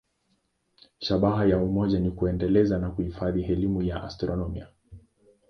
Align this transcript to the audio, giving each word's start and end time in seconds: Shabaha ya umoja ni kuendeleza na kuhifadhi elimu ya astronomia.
Shabaha 0.99 1.45
ya 1.45 1.57
umoja 1.57 1.99
ni 1.99 2.11
kuendeleza 2.11 2.77
na 2.79 2.89
kuhifadhi 2.89 3.41
elimu 3.43 3.81
ya 3.81 4.03
astronomia. 4.03 4.67